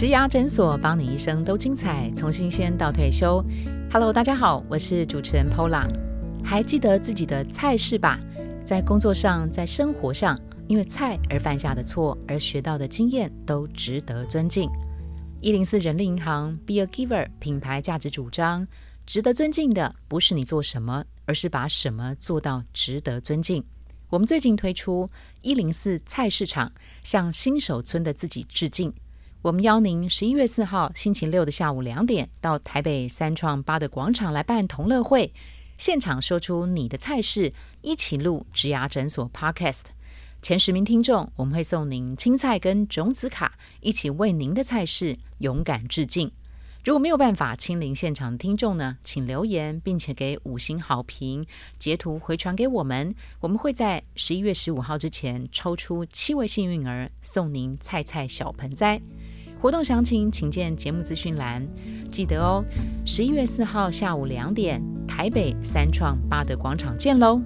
[0.00, 3.44] 植牙诊所，帮你一生都精彩，从新鲜到退休。
[3.92, 5.86] Hello，大家好，我是主持人 Pola。
[6.42, 8.18] 还记得自己的菜式吧？
[8.64, 14.70] 在工作上，在生活上，因为菜而犯下的错，而学到的经验，都值得尊敬。
[15.42, 18.66] 一零四人力银行 Be a Giver 品牌价值主张：
[19.04, 23.62] 值得尊敬的不是你做什么，而是把什么做到值得尊敬。
[24.08, 25.10] 我们最近推出
[25.42, 28.90] 一零四菜市场，向新手村的自己致敬。
[29.42, 35.32] 我们邀您十一月四号星期六的下午两点，到台北三创八的广场来办同乐会，
[35.78, 39.84] 现场说出你的菜式，一起录植牙诊所 Podcast。
[40.42, 46.30] 前十名听众，我们会送您青菜跟种子卡，一起为您的菜式勇敢致敬。
[46.84, 51.42] 如果没有办法亲临现场的听众呢，请留言，并且给五星好评，
[51.78, 53.14] 截图回传给我们。
[53.40, 59.00] 我们会在十一月十五号之前抽出七位幸运儿，送您菜菜小盆栽。
[59.60, 61.66] 活动详情请见节目资讯栏。
[62.10, 62.64] 记得哦，
[63.04, 67.42] 十一月四号下午两点，台北三创八德广场见喽！